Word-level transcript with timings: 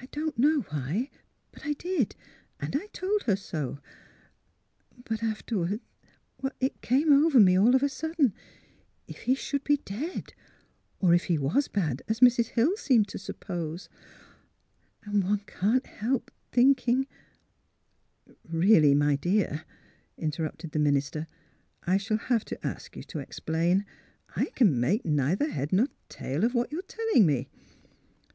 I 0.00 0.06
don't 0.12 0.38
know 0.38 0.60
why; 0.70 1.10
but 1.52 1.66
I 1.66 1.74
did. 1.74 2.16
And 2.58 2.74
I 2.74 2.86
told 2.86 3.24
her 3.24 3.36
so. 3.36 3.80
But 5.04 5.22
afterward— 5.22 5.82
it 6.58 6.80
came 6.80 7.12
over 7.12 7.38
me 7.38 7.54
all 7.58 7.74
of 7.74 7.82
a 7.82 7.90
sudden— 7.90 8.32
if 9.06 9.18
he 9.24 9.34
should 9.34 9.62
be 9.64 9.76
dead; 9.84 10.32
or 11.00 11.12
if 11.12 11.24
he 11.24 11.36
was 11.36 11.68
bad, 11.68 12.00
as 12.08 12.20
Mrs. 12.20 12.46
Hill 12.46 12.78
seemed 12.78 13.08
to 13.08 13.18
suppose. 13.18 13.90
And 15.02 15.22
one 15.22 15.40
can't 15.46 15.86
help 15.86 16.30
thinking 16.50 17.06
"''Really, 18.48 18.94
my 18.94 19.16
dear," 19.16 19.66
interrupted 20.16 20.72
the 20.72 20.78
minister, 20.78 21.26
*' 21.58 21.72
I 21.82 21.98
shall 21.98 22.16
have 22.16 22.46
to 22.46 22.66
ask 22.66 22.96
you 22.96 23.02
to 23.02 23.18
explain. 23.18 23.84
I 24.34 24.46
can 24.54 24.80
make 24.80 25.04
neither 25.04 25.50
head 25.50 25.74
nor 25.74 25.88
tail 26.08 26.42
of 26.44 26.54
what 26.54 26.72
you 26.72 26.78
are 26.78 26.96
telling 27.10 27.26
me. 27.26 27.50